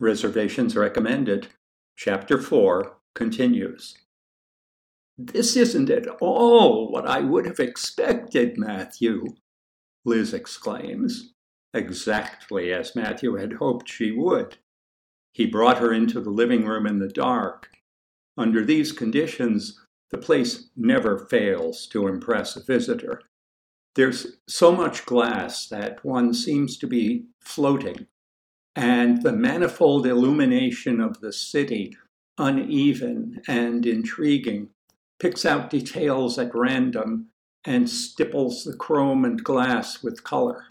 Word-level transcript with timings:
Reservations 0.00 0.74
recommended. 0.76 1.48
Chapter 1.94 2.40
4 2.40 2.96
continues. 3.14 3.98
This 5.18 5.56
isn't 5.56 5.90
at 5.90 6.08
all 6.22 6.90
what 6.90 7.06
I 7.06 7.20
would 7.20 7.44
have 7.44 7.60
expected, 7.60 8.56
Matthew, 8.56 9.26
Liz 10.06 10.32
exclaims, 10.32 11.34
exactly 11.74 12.72
as 12.72 12.96
Matthew 12.96 13.34
had 13.34 13.52
hoped 13.52 13.90
she 13.90 14.10
would. 14.10 14.56
He 15.34 15.44
brought 15.44 15.78
her 15.78 15.92
into 15.92 16.18
the 16.22 16.30
living 16.30 16.64
room 16.64 16.86
in 16.86 16.98
the 16.98 17.08
dark. 17.08 17.68
Under 18.38 18.64
these 18.64 18.92
conditions, 18.92 19.78
the 20.10 20.16
place 20.16 20.70
never 20.74 21.26
fails 21.26 21.86
to 21.88 22.08
impress 22.08 22.56
a 22.56 22.64
visitor. 22.64 23.20
There's 23.96 24.38
so 24.48 24.72
much 24.72 25.04
glass 25.04 25.68
that 25.68 26.02
one 26.02 26.32
seems 26.32 26.78
to 26.78 26.86
be 26.86 27.26
floating, 27.40 28.06
and 28.76 29.22
the 29.22 29.32
manifold 29.32 30.06
illumination 30.06 31.00
of 31.00 31.20
the 31.20 31.32
city, 31.32 31.96
uneven 32.38 33.42
and 33.48 33.84
intriguing, 33.84 34.70
picks 35.18 35.44
out 35.44 35.70
details 35.70 36.38
at 36.38 36.54
random 36.54 37.28
and 37.64 37.88
stipples 37.88 38.64
the 38.64 38.74
chrome 38.74 39.24
and 39.24 39.44
glass 39.44 40.02
with 40.02 40.24
color. 40.24 40.66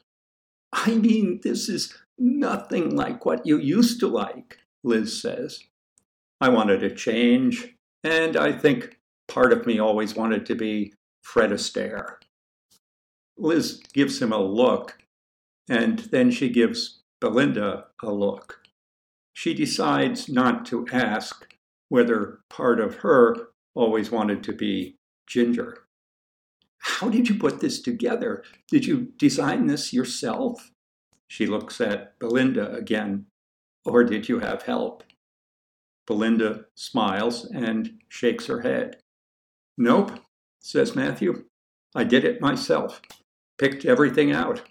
I 0.74 0.96
mean, 0.96 1.42
this 1.44 1.70
is 1.70 1.96
nothing 2.18 2.96
like 2.96 3.26
what 3.26 3.46
you 3.46 3.58
used 3.58 4.00
to 4.00 4.08
like, 4.08 4.60
Liz 4.84 5.22
says. 5.22 5.64
I 6.42 6.50
wanted 6.50 6.84
a 6.84 6.94
change, 6.94 7.76
and 8.04 8.38
I 8.38 8.52
think 8.52 8.98
part 9.28 9.52
of 9.54 9.66
me 9.66 9.80
always 9.80 10.16
wanted 10.16 10.46
to 10.48 10.56
be 10.56 10.94
Fred 11.24 11.52
Astaire. 11.52 12.16
Liz 13.38 13.82
gives 13.94 14.22
him 14.22 14.32
a 14.32 14.42
look, 14.42 14.98
and 15.70 16.00
then 16.00 16.32
she 16.32 16.50
gives 16.50 16.99
Belinda 17.22 17.88
a 18.02 18.12
look. 18.12 18.60
She 19.34 19.54
decides 19.54 20.30
not 20.30 20.66
to 20.68 20.88
ask 20.92 21.48
whether 21.90 22.40
part 22.50 22.80
of 22.80 22.98
her 22.98 23.50
always 23.74 24.12
wanted 24.12 24.44
to 24.44 24.54
be 24.54 24.98
Ginger. 25.28 25.86
How 26.80 27.10
did 27.10 27.30
you 27.30 27.36
put 27.36 27.60
this 27.60 27.82
together? 27.82 28.44
Did 28.70 28.86
you 28.86 29.14
design 29.18 29.68
this 29.68 29.94
yourself? 29.94 30.72
She 31.28 31.46
looks 31.46 31.80
at 31.80 32.18
Belinda 32.20 32.74
again. 32.74 33.26
Or 33.86 34.04
did 34.04 34.28
you 34.28 34.40
have 34.40 34.64
help? 34.64 35.04
Belinda 36.08 36.66
smiles 36.76 37.46
and 37.46 38.00
shakes 38.08 38.48
her 38.48 38.62
head. 38.62 38.98
Nope, 39.78 40.20
says 40.60 40.96
Matthew. 40.96 41.46
I 41.96 42.04
did 42.04 42.26
it 42.26 42.42
myself. 42.42 43.02
Picked 43.58 43.86
everything 43.86 44.32
out. 44.32 44.64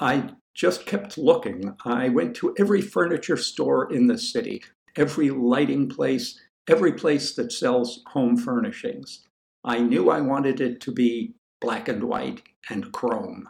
I 0.00 0.30
just 0.54 0.86
kept 0.86 1.18
looking. 1.18 1.74
I 1.84 2.08
went 2.08 2.36
to 2.36 2.54
every 2.58 2.80
furniture 2.80 3.36
store 3.36 3.92
in 3.92 4.06
the 4.06 4.18
city, 4.18 4.62
every 4.96 5.30
lighting 5.30 5.88
place, 5.88 6.38
every 6.68 6.92
place 6.92 7.34
that 7.34 7.52
sells 7.52 8.02
home 8.08 8.36
furnishings. 8.36 9.26
I 9.64 9.78
knew 9.78 10.10
I 10.10 10.20
wanted 10.20 10.60
it 10.60 10.80
to 10.82 10.92
be 10.92 11.34
black 11.60 11.88
and 11.88 12.04
white 12.04 12.42
and 12.68 12.92
chrome. 12.92 13.48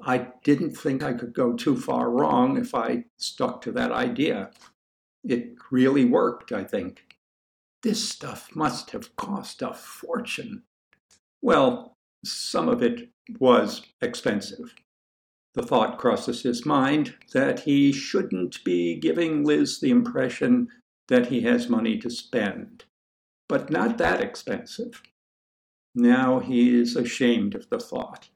I 0.00 0.28
didn't 0.42 0.76
think 0.76 1.02
I 1.02 1.12
could 1.12 1.32
go 1.32 1.52
too 1.52 1.76
far 1.76 2.10
wrong 2.10 2.56
if 2.56 2.74
I 2.74 3.04
stuck 3.18 3.60
to 3.62 3.72
that 3.72 3.92
idea. 3.92 4.50
It 5.24 5.54
really 5.70 6.04
worked, 6.04 6.50
I 6.50 6.64
think. 6.64 7.04
This 7.82 8.08
stuff 8.08 8.54
must 8.54 8.90
have 8.90 9.14
cost 9.16 9.62
a 9.62 9.72
fortune. 9.74 10.62
Well, 11.40 11.96
some 12.24 12.68
of 12.68 12.82
it 12.82 13.10
was 13.38 13.82
expensive. 14.00 14.74
The 15.54 15.62
thought 15.62 15.98
crosses 15.98 16.42
his 16.42 16.64
mind 16.64 17.14
that 17.32 17.60
he 17.60 17.92
shouldn't 17.92 18.64
be 18.64 18.94
giving 18.96 19.44
Liz 19.44 19.80
the 19.80 19.90
impression 19.90 20.68
that 21.08 21.26
he 21.26 21.42
has 21.42 21.68
money 21.68 21.98
to 21.98 22.10
spend, 22.10 22.84
but 23.48 23.70
not 23.70 23.98
that 23.98 24.22
expensive. 24.22 25.02
Now 25.94 26.38
he 26.38 26.80
is 26.80 26.96
ashamed 26.96 27.54
of 27.54 27.68
the 27.68 27.78
thought. 27.78 28.28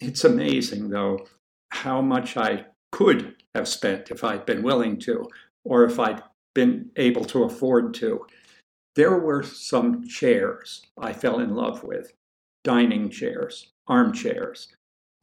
It's 0.00 0.24
amazing, 0.24 0.90
though, 0.90 1.26
how 1.70 2.00
much 2.00 2.36
I 2.36 2.66
could 2.92 3.42
have 3.54 3.66
spent 3.66 4.10
if 4.10 4.22
I'd 4.22 4.46
been 4.46 4.62
willing 4.62 4.98
to, 5.00 5.28
or 5.64 5.84
if 5.84 5.98
I'd 5.98 6.22
been 6.54 6.90
able 6.96 7.24
to 7.26 7.42
afford 7.42 7.92
to. 7.94 8.24
There 8.94 9.18
were 9.18 9.42
some 9.42 10.06
chairs 10.06 10.86
I 10.96 11.12
fell 11.12 11.40
in 11.40 11.54
love 11.54 11.82
with 11.82 12.12
dining 12.62 13.10
chairs, 13.10 13.72
armchairs, 13.88 14.68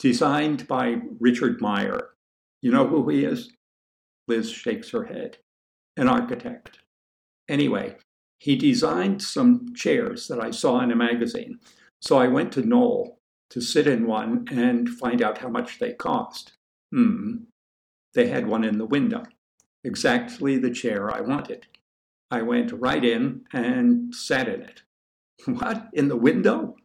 designed 0.03 0.67
by 0.67 0.97
Richard 1.21 1.61
Meier. 1.61 2.09
You 2.61 2.71
know 2.71 2.85
who 2.85 3.07
he 3.07 3.23
is? 3.23 3.53
Liz 4.27 4.51
shakes 4.51 4.89
her 4.89 5.05
head. 5.05 5.37
An 5.95 6.09
architect. 6.09 6.79
Anyway, 7.47 7.95
he 8.37 8.57
designed 8.57 9.21
some 9.21 9.73
chairs 9.73 10.27
that 10.27 10.41
I 10.41 10.51
saw 10.51 10.81
in 10.81 10.91
a 10.91 10.95
magazine. 10.95 11.59
So 12.01 12.17
I 12.17 12.27
went 12.27 12.51
to 12.53 12.67
Knoll 12.67 13.17
to 13.51 13.61
sit 13.61 13.87
in 13.87 14.05
one 14.05 14.45
and 14.51 14.89
find 14.89 15.21
out 15.21 15.37
how 15.37 15.47
much 15.47 15.79
they 15.79 15.93
cost. 15.93 16.51
Hmm. 16.91 17.45
They 18.13 18.27
had 18.27 18.45
one 18.45 18.65
in 18.65 18.79
the 18.79 18.85
window, 18.85 19.23
exactly 19.85 20.57
the 20.57 20.71
chair 20.71 21.15
I 21.15 21.21
wanted. 21.21 21.67
I 22.29 22.41
went 22.41 22.73
right 22.73 23.05
in 23.05 23.45
and 23.53 24.13
sat 24.13 24.49
in 24.49 24.63
it. 24.63 24.81
What? 25.45 25.87
In 25.93 26.09
the 26.09 26.17
window? 26.17 26.75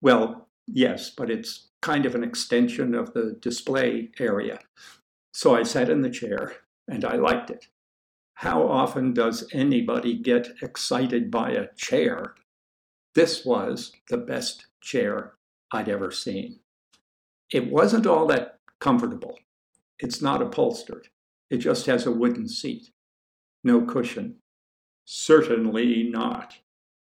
Well, 0.00 0.46
yes, 0.68 1.10
but 1.10 1.28
it's 1.28 1.68
kind 1.86 2.04
of 2.04 2.16
an 2.16 2.24
extension 2.24 2.96
of 2.96 3.14
the 3.14 3.36
display 3.40 4.10
area. 4.18 4.58
So 5.32 5.54
I 5.54 5.62
sat 5.62 5.88
in 5.88 6.02
the 6.02 6.10
chair 6.10 6.56
and 6.88 7.04
I 7.04 7.14
liked 7.14 7.48
it. 7.48 7.68
How 8.34 8.66
often 8.66 9.14
does 9.14 9.48
anybody 9.52 10.18
get 10.18 10.48
excited 10.62 11.30
by 11.30 11.50
a 11.50 11.72
chair? 11.76 12.34
This 13.14 13.44
was 13.44 13.92
the 14.10 14.16
best 14.16 14.66
chair 14.80 15.34
I'd 15.70 15.88
ever 15.88 16.10
seen. 16.10 16.58
It 17.52 17.70
wasn't 17.70 18.08
all 18.08 18.26
that 18.26 18.58
comfortable. 18.80 19.38
It's 20.00 20.20
not 20.20 20.42
upholstered. 20.42 21.06
It 21.50 21.58
just 21.58 21.86
has 21.86 22.04
a 22.04 22.10
wooden 22.10 22.48
seat. 22.48 22.90
No 23.62 23.82
cushion. 23.82 24.38
Certainly 25.04 26.08
not, 26.10 26.56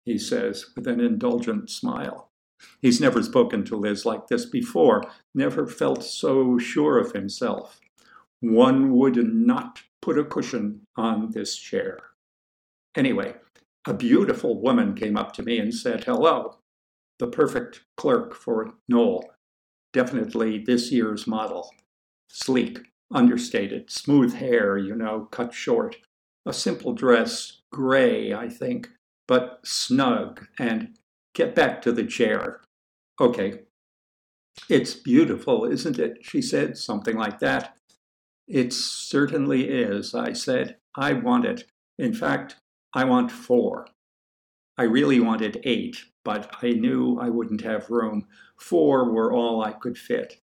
he 0.04 0.18
says 0.18 0.66
with 0.76 0.88
an 0.88 1.00
indulgent 1.00 1.70
smile. 1.70 2.33
He's 2.82 3.02
never 3.02 3.22
spoken 3.24 3.64
to 3.66 3.76
Liz 3.76 4.06
like 4.06 4.28
this 4.28 4.46
before, 4.46 5.04
never 5.34 5.68
felt 5.68 6.04
so 6.04 6.58
sure 6.58 6.98
of 6.98 7.14
himself. 7.14 7.80
One 8.40 8.92
would 8.94 9.18
not 9.18 9.84
put 10.02 10.20
a 10.20 10.26
cushion 10.26 10.82
on 10.98 11.32
this 11.32 11.56
chair. 11.56 12.00
Anyway, 12.96 13.36
a 13.88 13.94
beautiful 13.94 14.60
woman 14.62 14.96
came 14.96 15.18
up 15.18 15.34
to 15.34 15.44
me 15.44 15.60
and 15.60 15.74
said 15.74 16.04
hello 16.04 16.58
the 17.20 17.28
perfect 17.28 17.82
clerk 17.96 18.34
for 18.34 18.74
Knoll. 18.90 19.32
Definitely 19.94 20.58
this 20.58 20.92
year's 20.92 21.28
model. 21.28 21.72
Sleek, 22.30 22.80
understated, 23.14 23.92
smooth 23.92 24.34
hair, 24.34 24.78
you 24.78 24.96
know, 24.96 25.28
cut 25.32 25.54
short. 25.54 25.98
A 26.46 26.52
simple 26.52 26.94
dress, 26.94 27.62
gray, 27.72 28.34
I 28.34 28.50
think, 28.50 28.90
but 29.28 29.60
snug, 29.64 30.48
and 30.60 30.98
get 31.34 31.56
back 31.56 31.82
to 31.84 31.92
the 31.92 32.06
chair. 32.06 32.62
Okay. 33.20 33.62
It's 34.70 34.94
beautiful, 34.94 35.66
isn't 35.66 36.00
it? 36.00 36.20
She 36.22 36.42
said, 36.42 36.78
something 36.78 37.18
like 37.18 37.40
that. 37.40 37.76
It 38.48 38.74
certainly 38.74 39.70
is, 39.70 40.14
I 40.14 40.34
said. 40.34 40.78
I 40.96 41.14
want 41.14 41.46
it. 41.46 41.66
In 41.98 42.14
fact, 42.14 42.58
I 42.94 43.04
want 43.06 43.32
four. 43.32 43.88
I 44.78 44.84
really 44.84 45.20
wanted 45.20 45.62
eight, 45.64 46.06
but 46.24 46.56
I 46.62 46.72
knew 46.72 47.20
I 47.20 47.30
wouldn't 47.30 47.62
have 47.62 47.90
room. 47.90 48.28
Four 48.60 49.12
were 49.12 49.32
all 49.32 49.64
I 49.64 49.74
could 49.74 49.98
fit. 49.98 50.42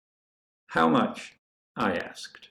How 0.68 0.88
much? 0.88 1.38
I 1.76 1.96
asked. 1.96 2.50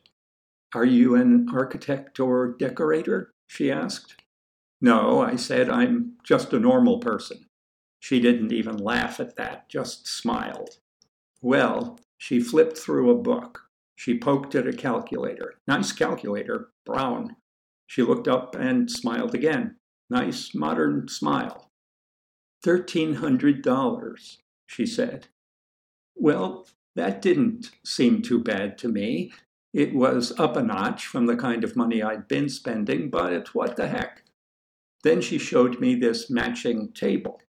Are 0.74 0.84
you 0.84 1.14
an 1.14 1.48
architect 1.52 2.20
or 2.20 2.54
decorator? 2.58 3.32
she 3.46 3.70
asked. 3.70 4.22
No, 4.80 5.20
I 5.20 5.36
said, 5.36 5.68
I'm 5.68 6.12
just 6.22 6.52
a 6.52 6.60
normal 6.60 6.98
person. 6.98 7.47
She 8.00 8.20
didn't 8.20 8.52
even 8.52 8.76
laugh 8.76 9.20
at 9.20 9.36
that, 9.36 9.68
just 9.68 10.06
smiled. 10.06 10.78
Well, 11.40 11.98
she 12.16 12.40
flipped 12.40 12.78
through 12.78 13.10
a 13.10 13.22
book. 13.22 13.62
She 13.96 14.18
poked 14.18 14.54
at 14.54 14.66
a 14.66 14.72
calculator. 14.72 15.54
Nice 15.66 15.92
calculator, 15.92 16.70
brown. 16.84 17.36
She 17.86 18.02
looked 18.02 18.28
up 18.28 18.54
and 18.54 18.90
smiled 18.90 19.34
again. 19.34 19.76
Nice 20.10 20.54
modern 20.54 21.08
smile. 21.08 21.70
$1,300, 22.64 24.36
she 24.66 24.86
said. 24.86 25.28
Well, 26.14 26.66
that 26.96 27.22
didn't 27.22 27.70
seem 27.84 28.22
too 28.22 28.42
bad 28.42 28.78
to 28.78 28.88
me. 28.88 29.32
It 29.72 29.94
was 29.94 30.38
up 30.38 30.56
a 30.56 30.62
notch 30.62 31.06
from 31.06 31.26
the 31.26 31.36
kind 31.36 31.62
of 31.62 31.76
money 31.76 32.02
I'd 32.02 32.26
been 32.26 32.48
spending, 32.48 33.10
but 33.10 33.54
what 33.54 33.76
the 33.76 33.88
heck? 33.88 34.22
Then 35.04 35.20
she 35.20 35.38
showed 35.38 35.78
me 35.78 35.94
this 35.94 36.28
matching 36.30 36.92
table. 36.92 37.40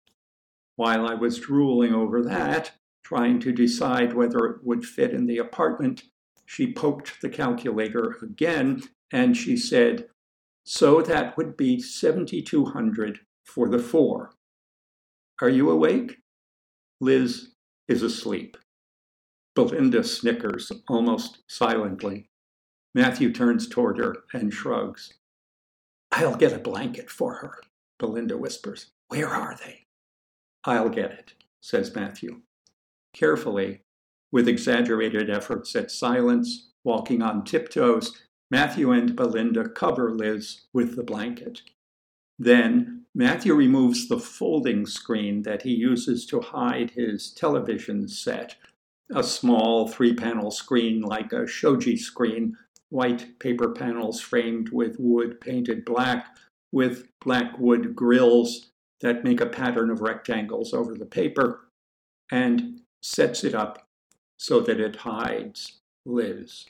While 0.80 1.06
I 1.06 1.14
was 1.14 1.40
drooling 1.40 1.94
over 1.94 2.24
that, 2.24 2.72
trying 3.04 3.42
to 3.42 3.52
decide 3.52 4.14
whether 4.14 4.46
it 4.46 4.64
would 4.64 4.86
fit 4.86 5.12
in 5.12 5.26
the 5.26 5.38
apartment, 5.38 6.04
she 6.46 6.72
poked 6.72 7.20
the 7.20 7.28
calculator 7.28 8.16
again 8.22 8.84
and 9.12 9.36
she 9.36 9.58
said, 9.58 10.08
So 10.64 11.02
that 11.02 11.36
would 11.36 11.58
be 11.58 11.82
7,200 11.82 13.20
for 13.44 13.68
the 13.68 13.80
four. 13.80 14.32
Are 15.42 15.50
you 15.50 15.70
awake? 15.70 16.20
Liz 17.02 17.56
is 17.90 18.02
asleep. 18.02 18.56
Belinda 19.56 20.02
snickers 20.02 20.72
almost 20.88 21.40
silently. 21.46 22.30
Matthew 22.96 23.34
turns 23.34 23.68
toward 23.68 23.98
her 23.98 24.24
and 24.32 24.54
shrugs. 24.54 25.14
I'll 26.14 26.38
get 26.38 26.54
a 26.54 26.58
blanket 26.58 27.10
for 27.10 27.34
her, 27.34 27.60
Belinda 27.98 28.38
whispers. 28.38 28.92
Where 29.10 29.28
are 29.28 29.58
they? 29.58 29.88
I'll 30.66 30.90
get 30.90 31.12
it, 31.12 31.34
says 31.62 31.96
Matthew. 31.96 32.42
Carefully, 33.14 33.82
with 34.32 34.48
exaggerated 34.48 35.30
efforts 35.30 35.76
at 35.76 35.92
silence, 35.92 36.70
walking 36.84 37.22
on 37.22 37.44
tiptoes, 37.44 38.22
Matthew 38.52 38.92
and 38.92 39.16
Belinda 39.16 39.70
cover 39.70 40.12
Liz 40.12 40.62
with 40.74 40.96
the 40.96 41.04
blanket. 41.04 41.62
Then 42.38 43.06
Matthew 43.14 43.54
removes 43.54 44.08
the 44.08 44.20
folding 44.20 44.86
screen 44.86 45.44
that 45.44 45.64
he 45.64 45.72
uses 45.72 46.26
to 46.28 46.40
hide 46.40 46.92
his 46.92 47.32
television 47.32 48.08
set, 48.08 48.56
a 49.14 49.24
small 49.24 49.88
three 49.88 50.14
panel 50.14 50.52
screen 50.52 51.02
like 51.02 51.34
a 51.34 51.48
shoji 51.48 51.98
screen, 51.98 52.56
white 52.90 53.40
paper 53.40 53.72
panels 53.72 54.22
framed 54.22 54.70
with 54.70 54.96
wood 55.00 55.42
painted 55.42 55.86
black, 55.86 56.38
with 56.72 57.08
black 57.20 57.58
wood 57.60 57.96
grills 57.96 58.72
that 59.02 59.24
make 59.24 59.42
a 59.42 59.46
pattern 59.46 59.90
of 59.90 60.02
rectangles 60.02 60.74
over 60.74 60.96
the 60.96 61.06
paper, 61.06 61.70
and 62.32 62.82
sets 63.02 63.44
it 63.44 63.56
up 63.56 63.88
so 64.38 64.60
that 64.60 64.80
it 64.80 64.96
hides 64.96 65.80
Liz. 66.06 66.66